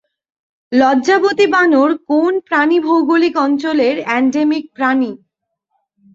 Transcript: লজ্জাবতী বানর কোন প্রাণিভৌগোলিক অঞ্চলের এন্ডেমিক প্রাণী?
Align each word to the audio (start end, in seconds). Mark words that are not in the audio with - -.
লজ্জাবতী 0.71 1.45
বানর 1.53 1.89
কোন 2.09 2.33
প্রাণিভৌগোলিক 2.47 3.35
অঞ্চলের 3.45 3.95
এন্ডেমিক 4.11 4.65
প্রাণী? 4.75 5.11